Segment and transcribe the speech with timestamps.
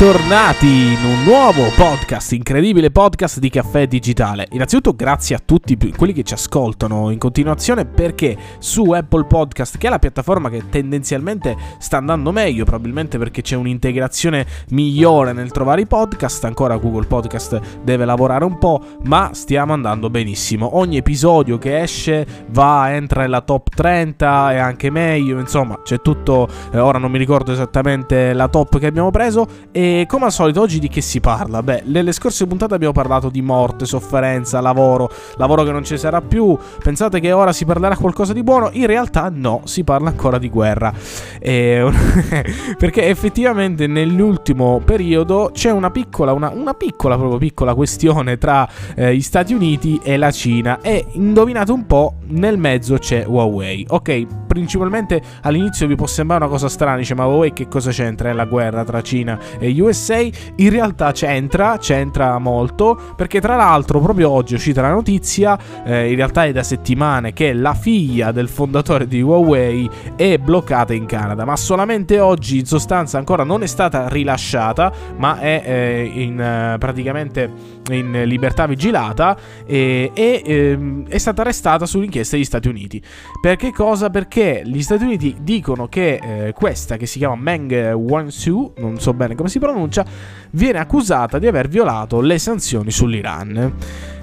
[0.00, 4.46] bentornati in un nuovo podcast, incredibile podcast di Caffè Digitale.
[4.52, 9.88] Innanzitutto grazie a tutti quelli che ci ascoltano in continuazione perché su Apple Podcast, che
[9.88, 15.82] è la piattaforma che tendenzialmente sta andando meglio, probabilmente perché c'è un'integrazione migliore nel trovare
[15.82, 20.78] i podcast, ancora Google Podcast deve lavorare un po', ma stiamo andando benissimo.
[20.78, 26.48] Ogni episodio che esce va, entra nella top 30 e anche meglio, insomma c'è tutto,
[26.72, 30.60] eh, ora non mi ricordo esattamente la top che abbiamo preso e come al solito
[30.60, 31.62] oggi di che si parla?
[31.62, 36.20] Beh, nelle scorse puntate abbiamo parlato di morte, sofferenza, lavoro, lavoro che non ci sarà
[36.20, 36.56] più.
[36.82, 38.70] Pensate che ora si parlerà qualcosa di buono?
[38.72, 40.92] In realtà no, si parla ancora di guerra.
[41.38, 41.88] E...
[42.78, 49.14] perché effettivamente nell'ultimo periodo c'è una piccola, una, una piccola, proprio piccola questione tra eh,
[49.14, 50.80] gli Stati Uniti e la Cina.
[50.80, 53.86] E indovinate un po', nel mezzo c'è Huawei.
[53.88, 58.30] Ok, principalmente all'inizio vi può sembrare una cosa strana, dice ma Huawei che cosa c'entra
[58.30, 64.28] nella guerra tra Cina e USA, in realtà c'entra, c'entra molto, perché tra l'altro proprio
[64.30, 68.48] oggi è uscita la notizia, eh, in realtà è da settimane, che la figlia del
[68.48, 73.66] fondatore di Huawei è bloccata in Canada, ma solamente oggi in sostanza ancora non è
[73.66, 81.18] stata rilasciata, ma è eh, in, eh, praticamente in libertà vigilata e, e eh, è
[81.18, 83.00] stata arrestata sull'inchiesta degli Stati Uniti.
[83.40, 84.10] Perché cosa?
[84.10, 89.12] Perché gli Stati Uniti dicono che eh, questa, che si chiama Meng Wanzhou, non so
[89.12, 90.04] bene come si pronuncia,
[90.52, 93.72] viene accusata di aver violato le sanzioni sull'Iran.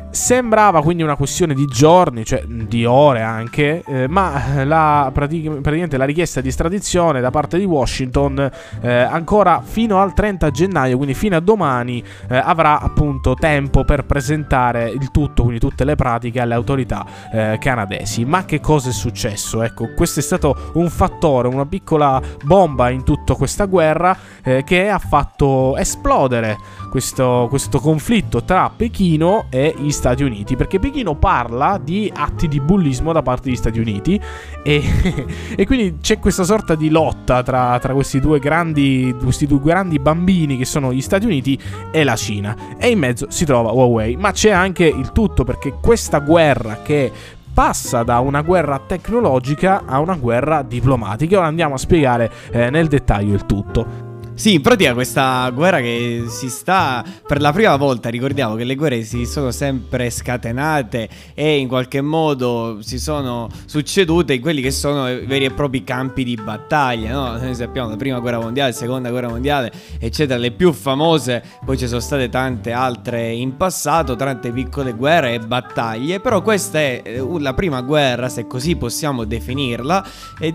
[0.10, 6.06] Sembrava quindi una questione di giorni, cioè di ore anche, eh, ma la, praticamente la
[6.06, 8.50] richiesta di estradizione da parte di Washington
[8.82, 14.06] eh, ancora fino al 30 gennaio, quindi fino a domani, eh, avrà appunto tempo per
[14.06, 18.26] presentare il tutto, quindi tutte le pratiche alle autorità eh, canadesi.
[18.26, 19.62] Ma che cosa è successo?
[19.62, 24.90] Ecco, questo è stato un fattore, una piccola bomba in tutta questa guerra eh, che
[24.90, 26.58] ha fatto esplodere
[26.90, 32.60] questo, questo conflitto tra Pechino e gli Stati Uniti, perché Pechino parla di atti di
[32.60, 34.20] bullismo da parte degli Stati Uniti
[34.64, 34.84] e,
[35.56, 40.00] e quindi c'è questa sorta di lotta tra, tra questi, due grandi, questi due grandi
[40.00, 41.60] bambini che sono gli Stati Uniti
[41.92, 45.76] e la Cina e in mezzo si trova Huawei, ma c'è anche il tutto perché
[45.82, 47.12] questa guerra che
[47.58, 51.40] passa da una guerra tecnologica a una guerra diplomatica.
[51.40, 54.07] Ora andiamo a spiegare eh, nel dettaglio il tutto.
[54.38, 58.76] Sì, in pratica questa guerra che si sta per la prima volta, ricordiamo che le
[58.76, 64.70] guerre si sono sempre scatenate e in qualche modo si sono succedute in quelli che
[64.70, 67.38] sono veri e propri campi di battaglia, no?
[67.40, 71.76] Noi sappiamo la prima guerra mondiale, la seconda guerra mondiale, eccetera, le più famose, poi
[71.76, 77.02] ci sono state tante altre in passato, tante piccole guerre e battaglie, però questa è
[77.04, 80.06] eh, la prima guerra, se così possiamo definirla,
[80.40, 80.54] eh,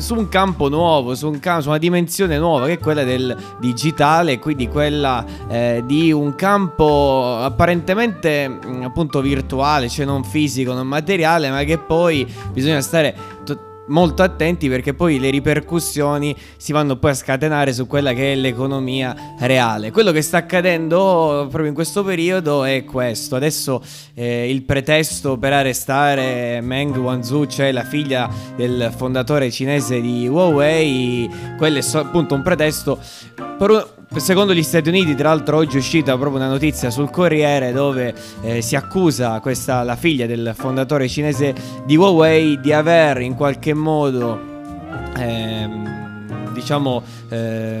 [0.00, 3.20] su un campo nuovo, su, un campo, su una dimensione nuova che è quella del
[3.22, 10.72] del digitale, quindi quella eh, di un campo apparentemente mm, appunto virtuale, cioè non fisico,
[10.72, 13.14] non materiale, ma che poi bisogna stare
[13.88, 18.36] molto attenti perché poi le ripercussioni si vanno poi a scatenare su quella che è
[18.36, 19.90] l'economia reale.
[19.90, 23.36] Quello che sta accadendo proprio in questo periodo è questo.
[23.36, 23.82] Adesso
[24.14, 31.28] eh, il pretesto per arrestare Meng Wanzhou, cioè la figlia del fondatore cinese di Huawei,
[31.56, 32.98] quello è so- appunto un pretesto
[33.58, 33.84] per un
[34.16, 38.14] Secondo gli Stati Uniti, tra l'altro, oggi è uscita proprio una notizia sul Corriere dove
[38.42, 43.74] eh, si accusa questa, la figlia del fondatore cinese di Huawei di aver in qualche
[43.74, 44.38] modo.
[45.16, 45.90] Ehm,
[46.52, 47.80] diciamo eh,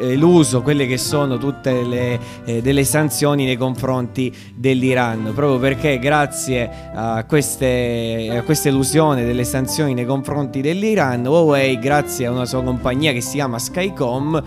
[0.00, 6.70] eluso quelle che sono tutte le eh, delle sanzioni nei confronti dell'Iran proprio perché grazie
[6.94, 12.62] a queste a questa elusione delle sanzioni nei confronti dell'Iran Huawei grazie a una sua
[12.62, 14.42] compagnia che si chiama Skycom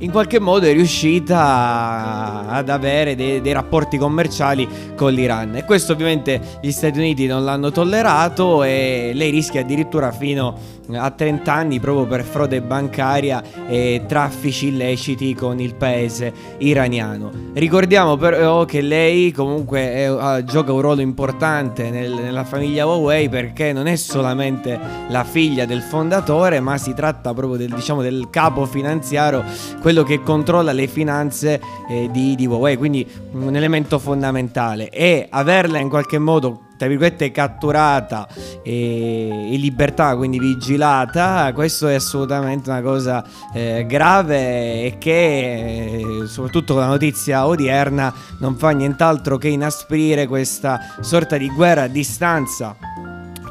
[0.00, 4.66] in qualche modo è riuscita ad avere dei, dei, rapporti commerciali
[4.96, 5.56] con l'Iran.
[5.56, 11.10] E questo ovviamente gli Stati Uniti non l'hanno tollerato e lei rischia addirittura fino a
[11.10, 17.30] 30 anni proprio per frode bancaria e traffici illeciti con il paese iraniano.
[17.54, 23.72] Ricordiamo però che lei comunque è, gioca un ruolo importante nel, nella famiglia Huawei perché
[23.72, 24.78] non è solamente
[25.08, 29.44] la figlia del fondatore ma si tratta proprio del, diciamo, del capo finanziario,
[29.80, 35.78] quello che controlla le finanze eh, di, di Huawei, quindi un elemento fondamentale e averla
[35.78, 38.26] in qualche modo tra virgolette catturata
[38.62, 43.22] e in libertà, quindi vigilata, questo è assolutamente una cosa
[43.52, 50.26] eh, grave e che eh, soprattutto con la notizia odierna non fa nient'altro che inasprire
[50.26, 52.74] questa sorta di guerra a distanza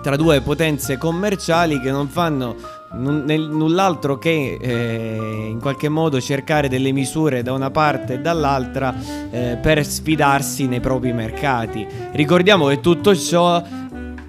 [0.02, 2.56] tra due potenze commerciali che non fanno
[2.92, 8.94] null'altro che eh, in qualche modo cercare delle misure da una parte e dall'altra
[9.30, 11.86] eh, per sfidarsi nei propri mercati.
[12.14, 13.62] Ricordiamo che tutto ciò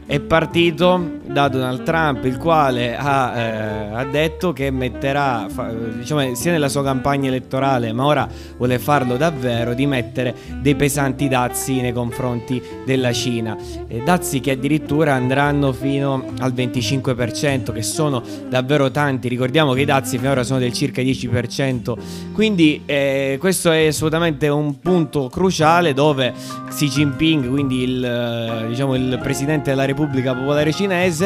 [0.06, 6.34] è partito da Donald Trump, il quale ha, eh, ha detto che metterà, fa, diciamo,
[6.34, 11.80] sia nella sua campagna elettorale, ma ora vuole farlo davvero, di mettere dei pesanti dazi
[11.80, 13.56] nei confronti della Cina.
[13.86, 19.28] E dazi che addirittura andranno fino al 25%, che sono davvero tanti.
[19.28, 21.94] Ricordiamo che i dazi finora sono del circa 10%.
[22.32, 26.32] Quindi eh, questo è assolutamente un punto cruciale dove
[26.68, 31.19] Xi Jinping, quindi il, diciamo, il presidente della Repubblica Popolare Cinese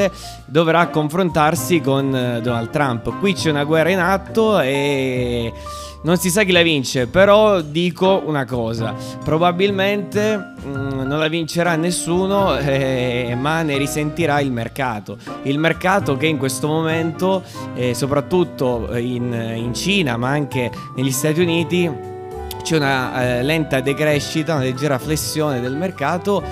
[0.45, 3.19] dovrà confrontarsi con eh, Donald Trump.
[3.19, 5.53] Qui c'è una guerra in atto e
[6.05, 8.95] non si sa chi la vince, però dico una cosa,
[9.25, 15.17] probabilmente mh, mm, non la vincerà nessuno, eh, ma ne risentirà il mercato.
[15.45, 17.43] Il mercato che in questo momento,
[17.75, 21.91] eh, soprattutto in, in, Cina, ma anche negli Stati Uniti,
[22.63, 26.43] c'è una eh, lenta decrescita, una leggera flessione del mercato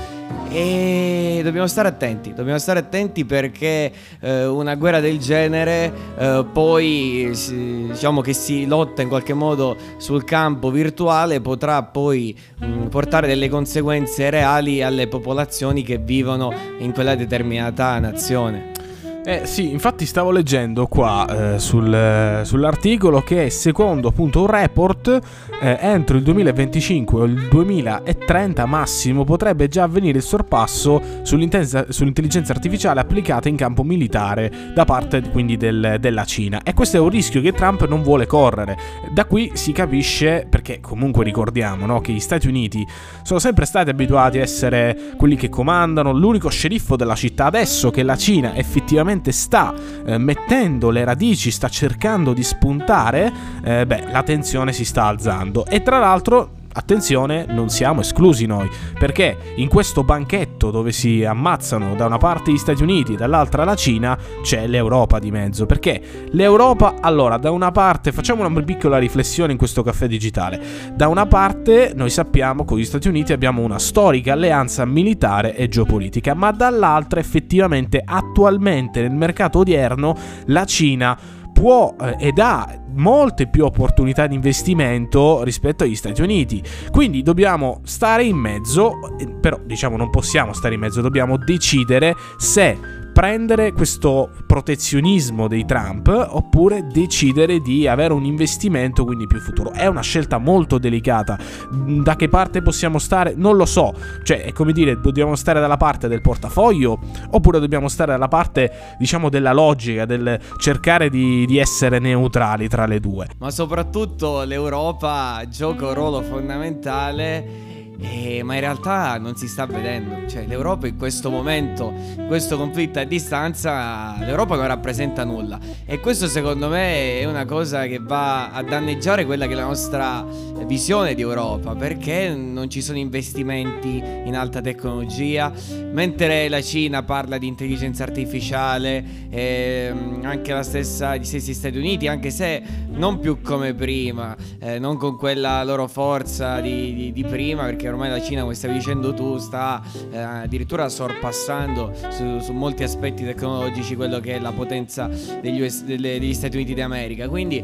[0.50, 7.30] e dobbiamo stare attenti, dobbiamo stare attenti perché eh, una guerra del genere eh, poi
[7.32, 13.26] si, diciamo che si lotta in qualche modo sul campo virtuale potrà poi mh, portare
[13.26, 18.81] delle conseguenze reali alle popolazioni che vivono in quella determinata nazione.
[19.24, 25.20] Eh sì, infatti stavo leggendo qua eh, sul, eh, sull'articolo che secondo appunto un report
[25.60, 32.98] eh, entro il 2025 o il 2030 massimo potrebbe già avvenire il sorpasso sull'intelligenza artificiale
[32.98, 37.40] applicata in campo militare da parte quindi del, della Cina e questo è un rischio
[37.40, 38.76] che Trump non vuole correre.
[39.12, 42.84] Da qui si capisce perché comunque ricordiamo no, che gli Stati Uniti
[43.22, 48.02] sono sempre stati abituati a essere quelli che comandano, l'unico sceriffo della città adesso che
[48.02, 49.74] la Cina effettivamente veramente sta
[50.06, 53.32] eh, mettendo le radici, sta cercando di spuntare,
[53.62, 55.66] eh, beh, la tensione si sta alzando.
[55.66, 61.94] E tra l'altro attenzione, non siamo esclusi noi, perché in questo banchetto dove si ammazzano
[61.94, 65.66] da una parte gli Stati Uniti dall'altra la Cina, c'è l'Europa di mezzo.
[65.66, 70.60] Perché l'Europa, allora, da una parte, facciamo una piccola riflessione in questo caffè digitale,
[70.94, 75.54] da una parte noi sappiamo che con gli Stati Uniti abbiamo una storica alleanza militare
[75.54, 80.16] e geopolitica, ma dall'altra effettivamente attualmente nel mercato odierno
[80.46, 86.60] la Cina può eh, ed ha molte più opportunità di investimento rispetto agli Stati Uniti.
[86.90, 92.16] Quindi dobbiamo stare in mezzo, eh, però diciamo non possiamo stare in mezzo, dobbiamo decidere
[92.36, 92.76] se
[93.12, 99.72] prendere questo protezionismo dei Trump oppure decidere di avere un investimento quindi più futuro.
[99.72, 101.38] È una scelta molto delicata.
[101.70, 103.34] Da che parte possiamo stare?
[103.36, 103.92] Non lo so.
[104.22, 106.98] Cioè, è come dire, dobbiamo stare dalla parte del portafoglio
[107.30, 112.86] oppure dobbiamo stare dalla parte, diciamo, della logica, del cercare di, di essere neutrali tra
[112.86, 113.28] le due.
[113.38, 117.71] Ma soprattutto l'Europa gioca un ruolo fondamentale
[118.02, 120.28] eh, ma in realtà non si sta vedendo.
[120.28, 121.92] Cioè, l'Europa in questo momento,
[122.26, 125.58] questo conflitto a distanza, l'Europa non rappresenta nulla.
[125.86, 129.64] E questo secondo me è una cosa che va a danneggiare quella che è la
[129.64, 130.24] nostra
[130.66, 135.52] visione di Europa, perché non ci sono investimenti in alta tecnologia,
[135.92, 139.92] mentre la Cina parla di intelligenza artificiale, eh,
[140.22, 144.96] anche la stessa gli stessi Stati Uniti, anche se non più come prima, eh, non
[144.96, 149.14] con quella loro forza di, di, di prima, perché ormai la Cina, come stavi dicendo
[149.14, 155.08] tu, sta eh, addirittura sorpassando su, su, molti aspetti tecnologici quello che è la potenza
[155.40, 157.28] degli, US, delle, degli Stati Uniti d'America.
[157.28, 157.62] Quindi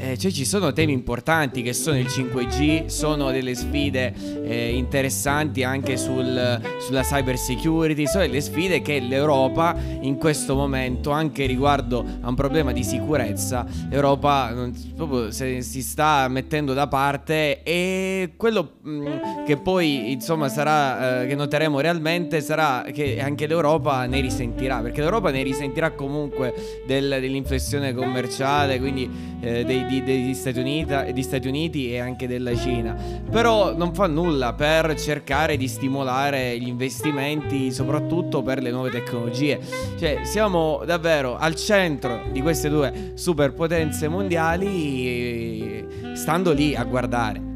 [0.00, 4.12] eh, cioè ci sono temi importanti che sono il 5G, sono delle sfide
[4.44, 11.10] eh, interessanti anche sul, sulla cyber security, sono delle sfide che l'Europa in questo momento,
[11.10, 17.62] anche riguardo a un problema di sicurezza, l'Europa non, proprio si sta mettendo da parte
[17.62, 19.06] e quello mh, mm,
[19.46, 25.00] che poi insomma sarà, eh, che noteremo realmente sarà che anche l'Europa ne risentirà, perché
[25.00, 26.54] l'Europa ne risentirà comunque
[26.86, 29.08] del, dell'inflessione commerciale, quindi
[29.40, 32.96] eh, dei dei, degli Stati Uniti, degli Stati Uniti e anche della Cina.
[33.30, 39.58] Però non fa nulla per cercare di stimolare gli investimenti, soprattutto per le nuove tecnologie.
[39.98, 47.54] Cioè, siamo davvero al centro di queste due superpotenze mondiali, stando lì a guardare.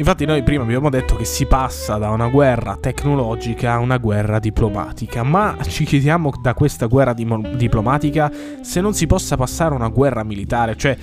[0.00, 4.38] Infatti noi prima abbiamo detto che si passa da una guerra tecnologica a una guerra
[4.38, 8.32] diplomatica, ma ci chiediamo da questa guerra di- diplomatica
[8.62, 10.96] se non si possa passare a una guerra militare, cioè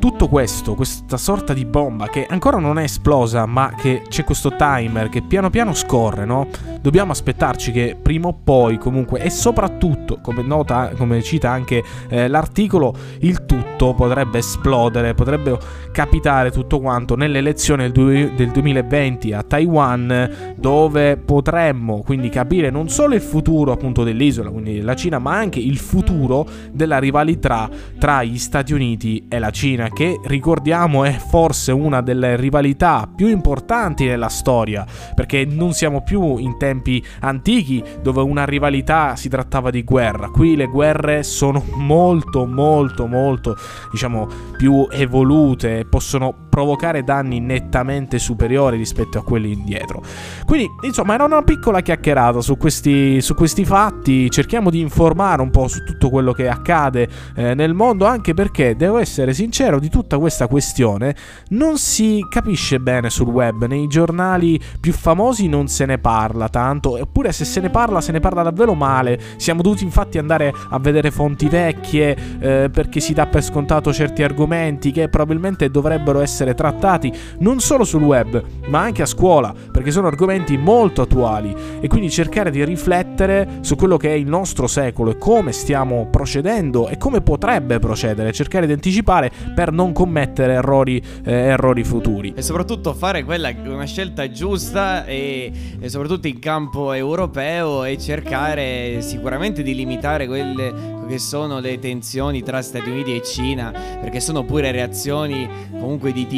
[0.00, 4.24] Тут tutto questo, questa sorta di bomba che ancora non è esplosa, ma che c'è
[4.24, 6.48] questo timer che piano piano scorre, no?
[6.80, 12.28] Dobbiamo aspettarci che prima o poi, comunque, e soprattutto, come nota, come cita anche eh,
[12.28, 15.58] l'articolo, il tutto potrebbe esplodere, potrebbe
[15.92, 22.88] capitare tutto quanto nelle elezioni del, del 2020 a Taiwan, dove potremmo quindi capire non
[22.88, 27.68] solo il futuro appunto dell'isola, quindi della Cina, ma anche il futuro della rivalità
[27.98, 33.28] tra gli Stati Uniti e la Cina, che ricordiamo è forse una delle rivalità più
[33.28, 39.70] importanti nella storia, perché non siamo più in tempi antichi dove una rivalità si trattava
[39.70, 43.56] di guerra, qui le guerre sono molto molto molto
[43.90, 50.02] diciamo più evolute, possono provocare danni nettamente superiori rispetto a quelli indietro.
[50.46, 54.30] Quindi, insomma, era una piccola chiacchierata su questi, su questi fatti.
[54.30, 58.74] Cerchiamo di informare un po' su tutto quello che accade eh, nel mondo, anche perché
[58.74, 61.14] devo essere sincero, di tutta questa questione
[61.48, 63.66] non si capisce bene sul web.
[63.66, 68.12] Nei giornali più famosi non se ne parla tanto, eppure se se ne parla, se
[68.12, 69.20] ne parla davvero male.
[69.36, 74.22] Siamo dovuti infatti andare a vedere fonti vecchie eh, perché si dà per scontato certi
[74.22, 79.52] argomenti che probabilmente dovrebbero essere essere trattati non solo sul web, ma anche a scuola,
[79.72, 84.26] perché sono argomenti molto attuali e quindi cercare di riflettere su quello che è il
[84.26, 89.92] nostro secolo e come stiamo procedendo e come potrebbe procedere, cercare di anticipare per non
[89.92, 92.32] commettere errori, eh, errori futuri.
[92.36, 95.50] E soprattutto fare quella una scelta giusta e,
[95.80, 102.42] e soprattutto in campo europeo e cercare sicuramente di limitare quelle che sono le tensioni
[102.42, 106.35] tra Stati Uniti e Cina, perché sono pure reazioni comunque di tipo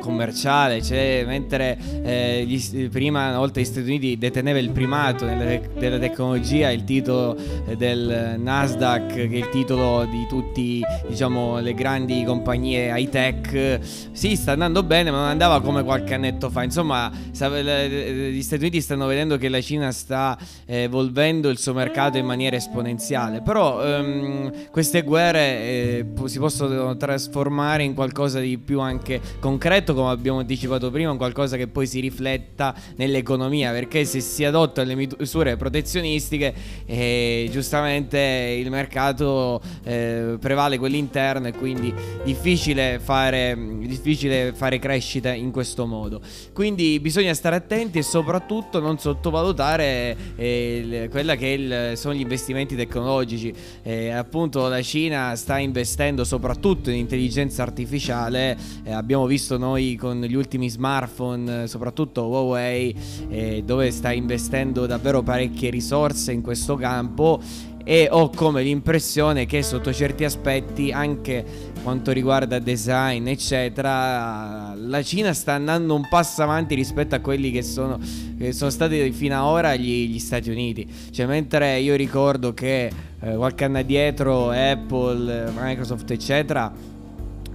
[0.00, 5.70] commerciale, cioè mentre eh, gli, prima una volta gli Stati Uniti deteneva il primato nelle,
[5.78, 11.74] della tecnologia, il titolo eh, del Nasdaq, che è il titolo di tutte diciamo, le
[11.74, 13.80] grandi compagnie high tech,
[14.12, 18.80] sì sta andando bene ma non andava come qualche annetto fa, insomma gli Stati Uniti
[18.80, 24.52] stanno vedendo che la Cina sta evolvendo il suo mercato in maniera esponenziale, però um,
[24.70, 30.90] queste guerre eh, si possono trasformare in qualcosa di più anche concreto, come abbiamo anticipato
[30.90, 36.54] prima, in qualcosa che poi si rifletta nell'economia, perché se si adottano le misure protezionistiche,
[36.86, 41.92] eh, giustamente il mercato eh, prevale quell'interno e quindi
[42.24, 46.20] difficile fare, difficile fare crescita in questo modo.
[46.52, 52.76] Quindi bisogna stare attenti e soprattutto non sottovalutare eh, quella che il, sono gli investimenti
[52.76, 53.52] tecnologici.
[53.82, 60.20] Eh, appunto la Cina sta investendo soprattutto in intelligenza artificiale, eh, abbiamo visto noi con
[60.20, 62.94] gli ultimi smartphone, soprattutto Huawei,
[63.28, 67.40] eh, dove sta investendo davvero parecchie risorse in questo campo.
[67.88, 71.44] E ho come l'impressione che sotto certi aspetti anche
[71.84, 77.62] quanto riguarda design eccetera la Cina sta andando un passo avanti rispetto a quelli che
[77.62, 78.00] sono,
[78.36, 80.84] che sono stati fino ad ora gli, gli, Stati Uniti.
[81.12, 86.72] Cioè mentre io ricordo che eh, qualche anno addietro Apple Microsoft eccetera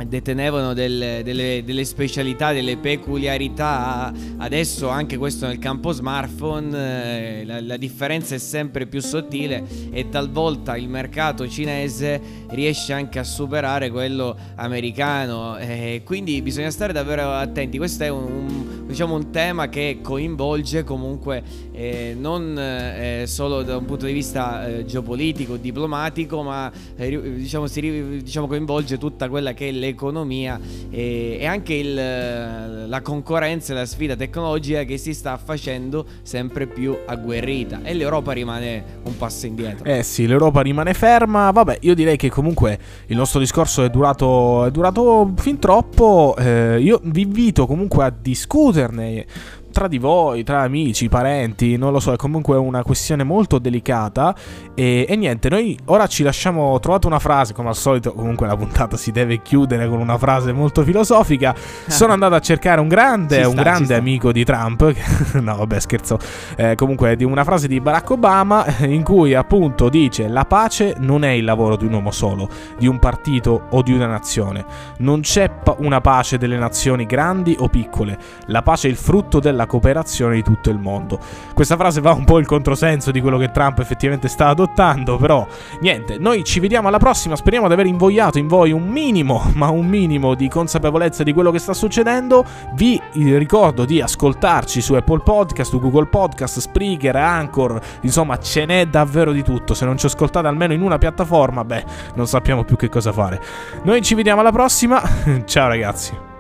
[0.06, 4.12] detenevano del, delle, delle, specialità, delle peculiarità.
[4.38, 10.10] Adesso anche questo nel campo smartphone, eh, la, la, differenza è sempre più sottile e
[10.10, 12.20] talvolta il mercato cinese
[12.50, 15.58] riesce anche a superare quello americano.
[15.58, 17.78] Eh, quindi bisogna stare davvero attenti.
[17.78, 21.44] Questo è un, un, diciamo, un tema che coinvolge comunque
[21.82, 27.68] eh, non eh, solo da un punto di vista eh, geopolitico, diplomatico, ma eh, diciamo,
[27.68, 30.60] si, diciamo, coinvolge tutta quella che è le l'economia
[30.90, 36.98] e, anche il, la concorrenza e la sfida tecnologica che si sta facendo sempre più
[37.06, 39.86] agguerrita e l'Europa rimane un passo indietro.
[39.86, 41.52] Eh sì, l'Europa rimane ferma.
[41.52, 46.36] Vabbè, io direi che comunque il nostro discorso è durato, è durato fin troppo.
[46.38, 49.26] Eh, io vi invito comunque a discuterne
[49.72, 54.36] tra di voi, tra amici, parenti, non lo so, è comunque una questione molto delicata.
[54.76, 56.72] E, e, niente, noi ora ci lasciamo.
[56.72, 60.18] Ho trovato una frase, come al solito, comunque la puntata si deve chiudere con una
[60.18, 61.56] frase molto filosofica.
[61.88, 64.94] Sono andato a cercare un grande, sta, un grande amico di Trump.
[65.42, 66.18] no, vabbè, scherzo.
[66.56, 71.24] Eh, comunque, di una frase di Barack Obama in cui appunto dice: La pace non
[71.24, 72.48] è il lavoro di un uomo solo,
[72.78, 74.66] di un partito o di una nazione.
[74.98, 78.18] Non c'è pa- una pace delle nazioni grandi o piccole.
[78.48, 81.20] La pace è il frutto della la cooperazione di tutto il mondo.
[81.54, 85.48] Questa frase va un po' il controsenso di quello che Trump effettivamente sta adottando, però
[85.80, 89.70] niente, noi ci vediamo alla prossima, speriamo di aver invogliato in voi un minimo, ma
[89.70, 92.44] un minimo di consapevolezza di quello che sta succedendo.
[92.74, 98.88] Vi ricordo di ascoltarci su Apple Podcast, su Google Podcast, Spreaker, Anchor, insomma ce n'è
[98.88, 99.74] davvero di tutto.
[99.74, 103.42] Se non ci ascoltate almeno in una piattaforma, beh, non sappiamo più che cosa fare.
[103.84, 105.02] Noi ci vediamo alla prossima.
[105.46, 106.31] Ciao ragazzi.